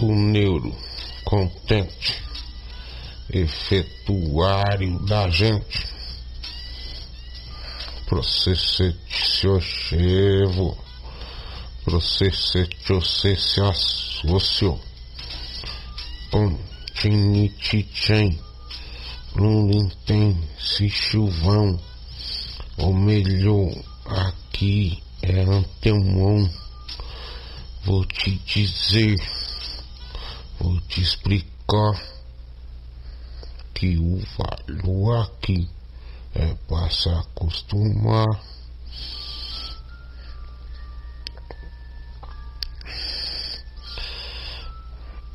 o 0.00 0.14
neuro 0.14 0.72
contente, 1.24 2.22
efetuário 3.30 5.00
da 5.00 5.28
gente. 5.28 5.88
Processetiochevo, 8.06 10.78
processetiocesso, 11.84 14.80
Pontinitichen, 16.30 18.38
Lulintem, 19.34 20.38
se 20.58 20.88
chuvão, 20.88 21.78
ou 22.76 22.94
melhor, 22.94 23.72
aqui 24.04 25.02
é 25.22 25.40
antemão. 25.40 26.48
Vou 27.84 28.04
te 28.04 28.36
dizer, 28.46 29.16
te 30.98 31.02
explicar 31.02 31.92
que 33.72 33.98
o 33.98 34.20
valor 34.36 35.22
aqui 35.22 35.70
é 36.34 36.54
para 36.68 36.90
se 36.90 37.08
acostumar. 37.08 38.26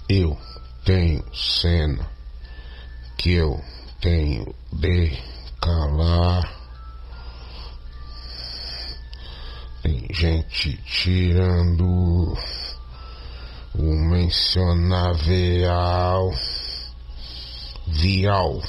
Eu 0.10 0.38
tenho 0.84 1.24
cena 1.34 2.12
que 3.18 3.32
eu 3.32 3.64
tenho 4.02 4.54
de 4.74 5.18
calar. 5.62 6.62
Tem 9.82 10.08
gente 10.12 10.76
tirando 10.84 12.36
o 13.76 13.96
mencionável 13.96 15.32
vial. 17.88 18.62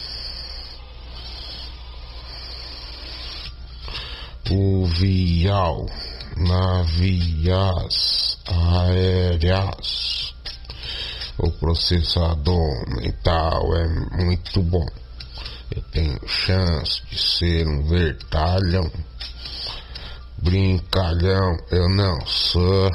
O 4.50 4.86
vial 4.86 5.86
na 6.36 6.82
vias 6.82 8.38
aéreas. 8.46 10.34
O 11.38 11.50
processador 11.50 12.88
mental 12.88 13.76
é 13.76 13.88
muito 14.22 14.62
bom. 14.62 14.86
Eu 15.74 15.82
tenho 15.90 16.20
chance 16.26 17.02
de 17.10 17.18
ser 17.20 17.66
um 17.66 17.82
vertalhão. 17.88 18.90
Brincalhão, 20.38 21.56
eu 21.70 21.88
não 21.88 22.24
sou. 22.26 22.90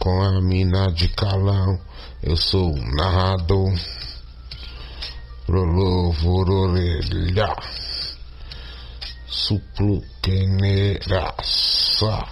Com 0.00 0.20
a 0.22 0.40
mina 0.40 0.90
de 0.92 1.08
calão, 1.08 1.78
eu 2.22 2.34
sou 2.34 2.74
o 2.74 2.96
narrador. 2.96 3.70
Prolovororelha. 5.44 7.54
Suplo 9.26 10.02
queneraça. 10.22 12.24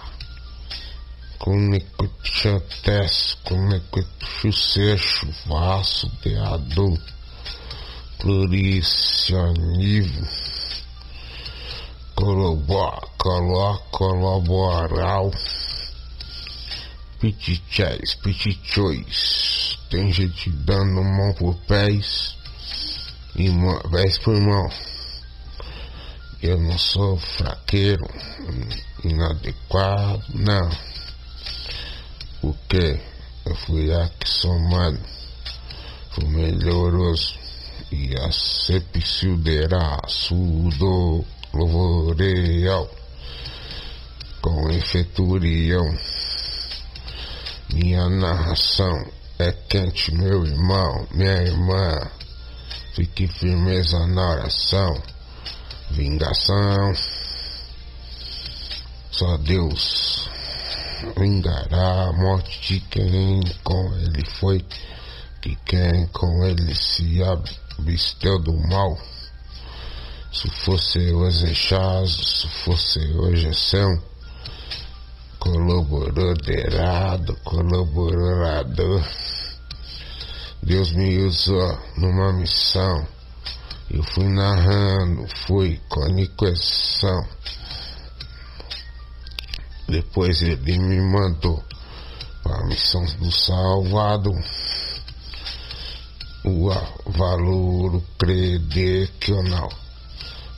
Conecutiantes, 1.37 3.37
conecutiusecho, 3.43 5.31
vaso 5.45 6.11
deador. 6.23 6.97
Pluricianivo 8.17 10.25
colobó, 12.19 12.99
colaboral, 13.91 15.31
pitichés, 17.19 18.15
pitichois, 18.15 19.77
tem 19.89 20.11
gente 20.11 20.49
dando 20.49 21.03
mão 21.03 21.33
por 21.33 21.55
pés 21.67 22.35
e 23.35 23.49
pés 23.91 24.17
por 24.19 24.39
mão. 24.39 24.69
Eu 26.41 26.57
não 26.57 26.77
sou 26.77 27.17
fraqueiro, 27.17 28.07
inadequado, 29.03 30.23
não. 30.33 30.69
Porque 32.39 33.01
eu 33.45 33.55
fui 33.55 33.91
axomado, 33.93 34.99
fui 36.11 36.25
melhoroso 36.25 37.33
e 37.91 38.15
a 38.17 38.31
sepsilderá, 38.31 39.99
sudo 40.07 41.25
louvoreal, 41.53 42.89
com 44.41 44.69
efeturião. 44.69 45.97
Minha 47.71 48.09
narração 48.09 49.05
é 49.37 49.51
quente, 49.51 50.11
meu 50.15 50.43
irmão, 50.43 51.07
minha 51.11 51.43
irmã. 51.43 52.11
Fique 52.95 53.27
firmeza 53.27 54.07
na 54.07 54.31
oração, 54.31 55.01
vingação. 55.91 56.93
Só 59.11 59.37
Deus 59.37 60.27
vingará 61.15 62.07
a 62.07 62.13
morte 62.13 62.59
de 62.61 62.79
quem 62.81 63.39
com 63.63 63.93
ele 63.97 64.25
foi, 64.39 64.65
que 65.39 65.55
quem 65.63 66.07
com 66.07 66.43
ele 66.43 66.73
se 66.73 67.21
absteu 67.23 68.39
do 68.39 68.57
mal. 68.67 68.97
Se 70.33 70.49
fosse 70.49 70.99
hoje 71.13 71.45
Exechaz, 71.45 72.11
se 72.11 72.47
fosse 72.63 72.99
hoje 73.13 73.47
Ação, 75.49 75.53
colaborador, 75.53 77.35
colaborador. 77.43 79.03
Deus 80.61 80.91
me 80.93 81.17
usou 81.19 81.79
numa 81.97 82.33
missão. 82.33 83.07
Eu 83.89 84.03
fui 84.03 84.27
narrando, 84.27 85.25
fui 85.47 85.81
com. 85.89 86.05
Depois 89.87 90.41
ele 90.43 90.77
me 90.77 91.01
mandou 91.01 91.63
para 92.43 92.61
a 92.61 92.65
missão 92.67 93.03
do 93.17 93.31
salvado. 93.31 94.31
O 96.45 96.69
valor 97.11 98.01
credecional 98.17 99.69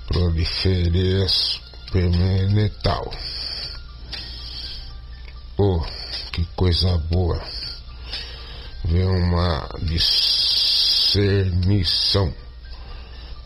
proliferes 0.07 1.61
permenetal. 1.91 3.09
Que 6.31 6.45
coisa 6.55 6.97
boa. 7.09 7.41
Ver 8.85 9.05
uma 9.05 9.69
discernição. 9.81 11.21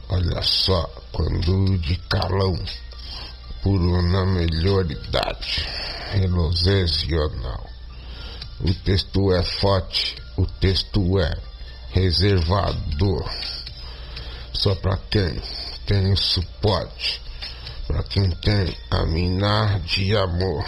Olha 0.09 0.41
só, 0.41 0.85
quando 1.11 1.77
de 1.79 1.95
calão, 2.09 2.57
puro 3.63 4.01
na 4.01 4.25
melhor 4.25 4.89
idade, 4.89 5.67
relosesional. 6.11 7.69
O 8.61 8.73
texto 8.73 9.33
é 9.33 9.43
forte, 9.43 10.15
o 10.37 10.45
texto 10.45 11.19
é 11.19 11.37
reservador. 11.91 13.29
Só 14.53 14.75
para 14.75 14.97
quem 15.09 15.41
tem 15.85 16.15
suporte 16.15 17.25
para 17.87 18.03
quem 18.03 18.29
tem 18.29 18.75
a 18.89 19.05
minar 19.05 19.79
de 19.81 20.15
amor. 20.17 20.65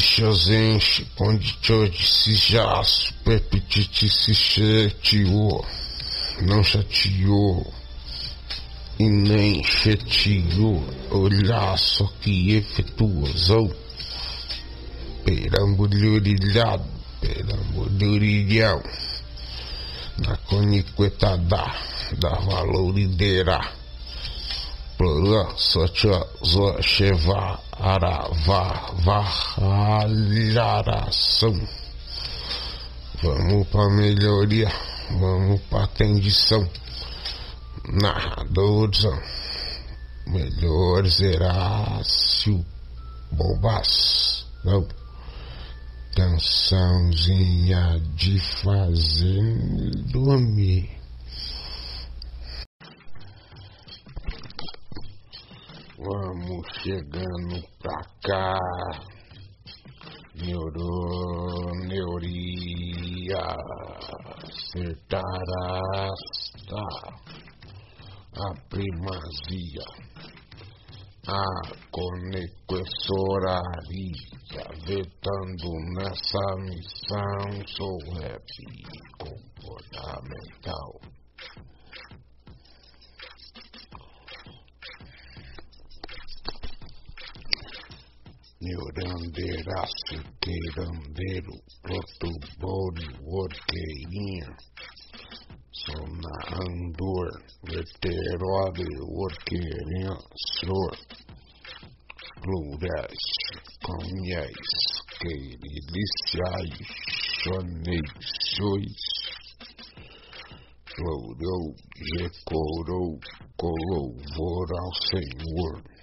chosenche, 0.00 1.04
condite-se 1.16 2.34
já, 2.36 2.82
superpetite-se 2.84 4.34
chateou, 4.34 5.66
não 6.42 6.62
chateou 6.62 7.72
e 8.98 9.08
nem 9.08 9.62
chateou, 9.64 10.84
olhar 11.10 11.76
só 11.78 12.06
que 12.20 12.54
efetuosou, 12.54 13.74
perambulhurilhado, 15.24 16.84
perambulhurilhão, 17.20 18.82
na 20.18 20.36
coniqueta 20.36 21.36
da, 21.36 21.76
da 22.18 22.36
valorideira, 22.36 23.77
plorã, 24.98 25.48
só 25.56 25.88
tia, 25.88 26.22
zó, 26.44 26.82
cheva, 26.82 27.58
aravá, 27.72 28.92
varralharação. 29.04 31.58
Vamos 33.22 33.66
pra 33.68 33.88
melhoria, 33.88 34.70
vamos 35.18 35.62
pra 35.70 35.84
atendição. 35.84 36.68
Narradores 37.88 39.06
melhores 40.26 41.20
Herácio 41.20 42.66
Bobas 43.30 44.44
não. 44.64 44.86
Cançãozinha 46.14 48.00
de 48.16 48.40
fazer 48.40 49.56
dormir 50.10 50.97
vamos 55.98 56.66
chegando 56.82 57.62
pra 57.78 58.00
cá 58.22 58.58
neuro 60.34 61.72
neuria 61.86 63.56
a 68.38 68.54
primazia, 68.70 69.82
a 71.26 71.42
conexoraria, 71.90 73.58
vetando 74.86 75.74
nessa 75.96 76.46
missão, 76.60 77.50
sou 77.66 77.98
rap 78.14 78.46
comportamental. 79.18 81.17
Neurandeiraço, 88.68 90.16
queirandeiro, 90.42 91.54
protobore, 91.80 93.06
orqueirinha 93.24 94.48
na 96.20 96.36
Andor, 96.60 97.30
Veterode, 97.64 98.84
Orquerençor, 99.24 100.92
Plurais, 102.42 103.24
Caminhais, 103.86 104.70
Queriliciais, 105.18 106.76
Choneis, 107.42 108.28
Florou, 110.94 111.74
Gecorou, 112.18 113.18
Colouvor 113.56 114.66
ao 114.78 114.92
Senhor, 115.08 115.97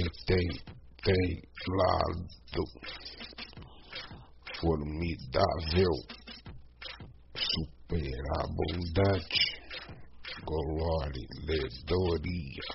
Petei, 0.00 0.48
Tei, 1.04 1.44
Lado, 1.68 2.64
Formidável, 4.58 5.94
superabundante, 7.36 9.44
glória, 10.46 11.28
ledoria. 11.44 12.68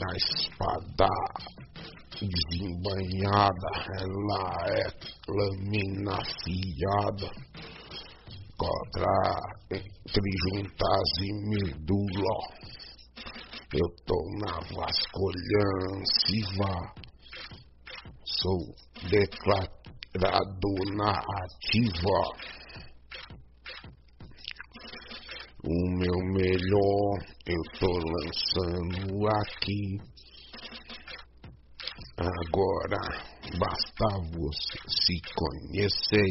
Na 0.00 0.16
espada 0.16 1.08
desembanhada, 2.18 3.70
ela 4.00 4.44
é 4.68 4.84
lâmina 5.28 6.14
afiada, 6.14 7.30
contra 8.56 9.16
entre 9.70 10.30
juntas 10.44 11.08
e 11.20 11.28
medula. 11.50 12.36
Eu 13.74 13.88
tô 14.06 14.18
na 14.40 14.54
vasculhança, 14.74 16.32
sou 18.24 18.60
declarado 19.10 20.72
na 20.96 21.12
ativa. 21.12 22.20
O 25.64 25.90
meu 25.96 26.18
melhor 26.34 27.18
eu 27.46 27.62
tô 27.78 27.86
lançando 27.86 29.28
aqui 29.28 29.98
Agora 32.18 33.00
basta 33.58 34.06
você 34.36 34.78
se 34.86 35.20
conhecer 35.34 36.30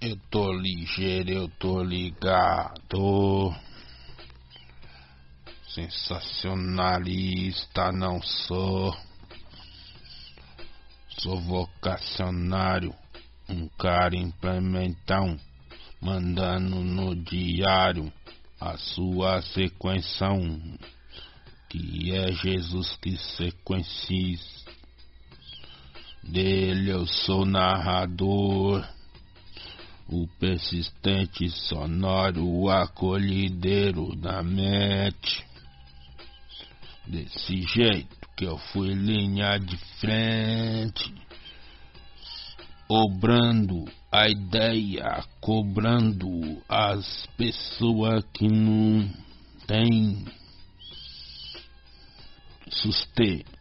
Eu 0.07 0.17
tô 0.29 0.53
ligeiro, 0.53 1.31
eu 1.31 1.49
tô 1.49 1.81
ligado 1.81 3.51
sensacionalista 5.73 7.91
não 7.91 8.21
sou. 8.21 8.95
Sou 11.17 11.41
vocacionário, 11.41 12.93
um 13.49 13.67
cara 13.79 14.15
implementão, 14.15 15.39
mandando 15.99 16.83
no 16.83 17.15
diário 17.15 18.13
a 18.61 18.77
sua 18.77 19.41
sequenção, 19.41 20.61
que 21.67 22.11
é 22.11 22.31
Jesus 22.31 22.95
que 23.01 23.17
sequencis. 23.17 24.63
Dele 26.21 26.91
eu 26.91 27.07
sou 27.07 27.43
narrador 27.43 28.87
o 30.07 30.27
persistente 30.39 31.49
sonoro, 31.49 32.69
acolhideiro 32.69 34.15
da 34.15 34.43
mente. 34.43 35.43
Desse 37.07 37.61
jeito 37.61 38.15
que 38.35 38.45
eu 38.45 38.57
fui 38.57 38.93
linha 38.93 39.57
de 39.57 39.77
frente, 39.99 41.13
obrando 42.87 43.85
a 44.11 44.27
ideia, 44.27 45.23
cobrando 45.39 46.61
as 46.67 47.25
pessoas 47.37 48.23
que 48.33 48.47
não 48.47 49.09
têm 49.67 50.25
sustento, 52.69 53.51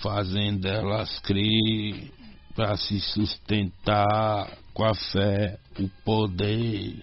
fazendo 0.00 0.66
elas 0.66 1.18
crer 1.20 2.21
para 2.54 2.76
se 2.76 3.00
sustentar 3.00 4.50
com 4.74 4.84
a 4.84 4.94
fé, 4.94 5.58
o 5.78 5.88
poder, 6.04 7.02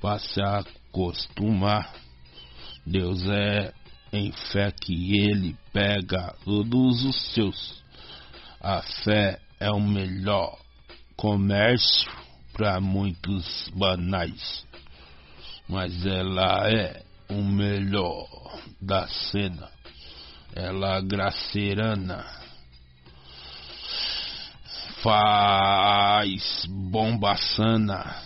para 0.00 0.18
se 0.18 0.40
acostumar. 0.40 1.92
Deus 2.84 3.26
é 3.26 3.72
em 4.12 4.30
fé 4.52 4.70
que 4.70 5.18
ele 5.18 5.56
pega 5.72 6.34
todos 6.44 7.04
os 7.04 7.34
seus. 7.34 7.82
A 8.60 8.82
fé 9.04 9.40
é 9.58 9.70
o 9.70 9.80
melhor 9.80 10.58
comércio 11.16 12.10
para 12.52 12.80
muitos 12.80 13.68
banais, 13.74 14.66
mas 15.68 16.06
ela 16.06 16.68
é 16.70 17.02
o 17.28 17.42
melhor 17.42 18.28
da 18.80 19.06
cena. 19.08 19.68
Ela 20.54 20.98
é 20.98 21.02
gracerana 21.02 22.45
faz 25.06 26.66
bombaçana. 26.68 28.16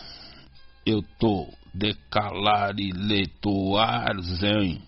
Eu 0.86 1.02
tô 1.18 1.46
decalar 1.74 2.74
e 2.78 2.90
letoar 2.90 4.18
zen 4.22 4.80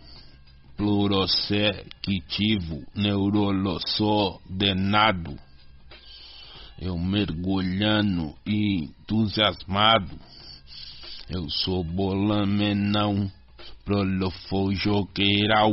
plurosectivo 0.75 2.83
neurolossó 2.97 4.41
denado. 4.49 5.39
Eu 6.81 6.97
mergulhando 6.97 8.35
e 8.47 8.85
entusiasmado. 8.85 10.19
Eu 11.29 11.47
sou 11.51 11.85
bolamenão, 11.85 13.31
prolofojoqueiral. 13.85 15.73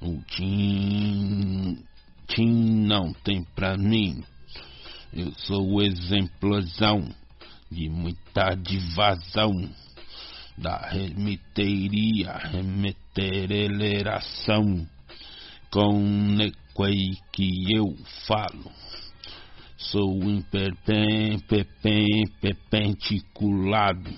O 0.00 0.22
tim, 0.28 1.76
tim 2.28 2.86
não 2.86 3.12
tem 3.24 3.42
pra 3.56 3.76
mim 3.76 4.22
eu 5.12 5.32
sou 5.38 5.82
exemplosão 5.82 7.12
de 7.70 7.88
muita 7.88 8.54
divasão 8.54 9.68
da 10.56 10.76
remiteiria, 10.88 12.32
remetereleração 12.32 14.88
com 15.68 16.00
nequei 16.00 17.16
que 17.32 17.74
eu 17.74 17.92
falo. 18.26 18.70
Sou 19.76 20.22
imperpem, 20.22 21.40
pepem, 21.40 22.28
pepenticulado. 22.40 24.14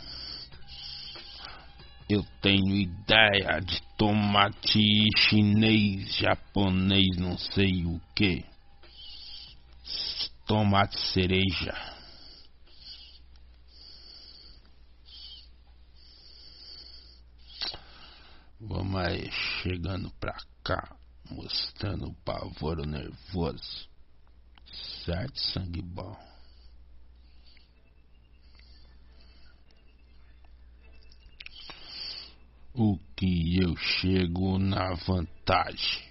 Eu 2.07 2.23
tenho 2.43 2.77
ideia 2.77 3.61
de 3.61 3.81
tomate 3.97 5.09
chinês, 5.17 6.17
japonês, 6.17 7.17
não 7.17 7.39
sei 7.39 7.87
o 7.87 7.99
que 8.15 8.45
tomate 10.47 10.99
cereja. 11.13 11.73
Vamos 18.61 19.01
aí 19.01 19.31
chegando 19.31 20.11
pra 20.21 20.37
cá, 20.63 20.97
mostrando 21.31 22.09
o 22.09 22.15
pavoro 22.25 22.85
nervoso. 22.85 23.89
Certo, 25.05 25.39
sangue 25.39 25.83
bom. 25.83 26.17
O 32.75 32.99
que 33.17 33.61
eu 33.61 33.77
chego 33.77 34.59
na 34.59 34.95
vantagem, 34.95 36.03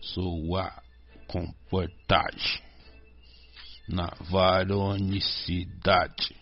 sou 0.00 0.56
a 0.56 0.82
comportagem 1.26 2.69
na 3.92 4.08
varonicidade. 4.30 6.34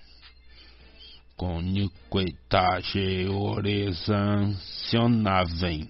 Com 1.37 1.61
orexancionável. 3.29 5.89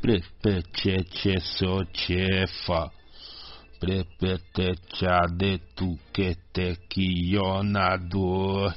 Prepetete 0.00 1.40
sochefa. 1.40 2.90
Prepetete 3.78 5.06
adetuquete 5.06 6.76
quionador. 6.88 8.74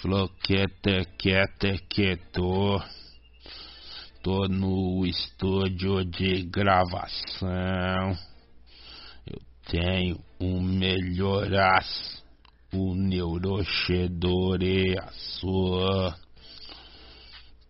Floquete 0.00 1.04
quete. 1.18 1.78
Tô 4.22 4.46
no 4.48 5.06
estúdio 5.06 6.04
de 6.04 6.42
gravação 6.42 8.16
tenho 9.70 10.18
um 10.40 10.60
melhoras, 10.60 12.22
o 12.72 12.94
neuroxedore, 12.94 14.98
a 14.98 15.10
sua 15.12 16.16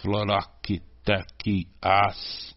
floroctequias, 0.00 2.54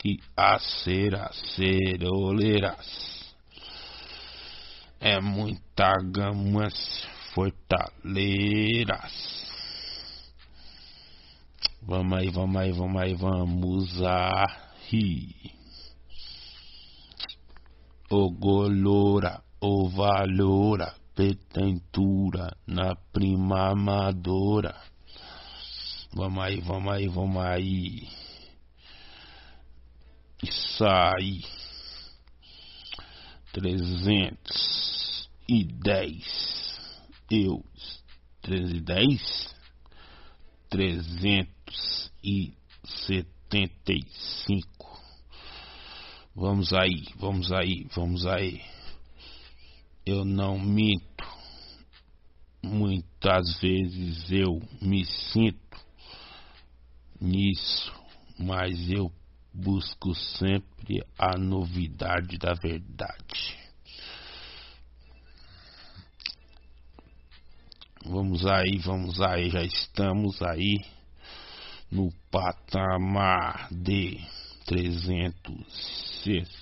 florocatequiaceras, 0.00 1.36
ceroleiras. 1.54 3.34
É 5.00 5.20
muita 5.20 5.92
gamas 6.12 6.74
fortaleiras. 7.34 9.12
Vamos 11.82 12.18
aí, 12.18 12.30
vamos 12.30 12.56
aí, 12.56 12.72
vamos 12.72 13.02
aí, 13.02 13.14
vamos 13.14 14.02
a 14.02 14.44
rir. 14.90 15.34
Ogolora, 18.10 19.42
ovalora, 19.60 20.94
petentura 21.14 22.54
na 22.66 22.94
prima 22.94 23.70
amadora. 23.70 24.74
Vamos 26.12 26.44
aí, 26.44 26.60
vamos 26.60 26.92
aí, 26.92 27.08
vamos 27.08 27.42
aí. 27.42 28.29
E 30.42 30.50
e? 30.50 31.44
Trezentos 40.70 42.10
e 42.24 42.54
setenta 42.84 43.92
e 43.92 44.02
cinco. 44.46 44.98
Vamos 46.34 46.72
aí, 46.72 47.04
vamos 47.16 47.52
aí, 47.52 47.86
vamos 47.94 48.24
aí. 48.24 48.62
Eu 50.06 50.24
não 50.24 50.58
minto. 50.58 51.28
Muitas 52.62 53.58
vezes 53.60 54.30
eu 54.30 54.58
me 54.80 55.04
sinto 55.04 55.78
nisso, 57.20 57.92
mas 58.38 58.90
eu 58.90 59.12
busco 59.52 60.14
sempre 60.14 61.04
a 61.18 61.36
novidade 61.38 62.38
da 62.38 62.54
verdade. 62.54 63.58
Vamos 68.04 68.46
aí, 68.46 68.78
vamos 68.78 69.20
aí, 69.20 69.50
já 69.50 69.62
estamos 69.62 70.40
aí 70.42 70.78
no 71.90 72.10
patamar 72.30 73.68
de 73.70 74.18
trezentos 74.64 76.22
sessenta 76.24 76.60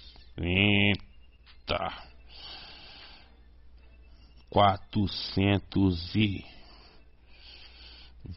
quatrocentos 4.51 6.14
e 6.16 6.44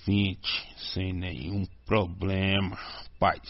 vinte 0.06 0.76
sem 0.94 1.14
nenhum 1.14 1.66
problema, 1.86 2.78
paz. 3.18 3.42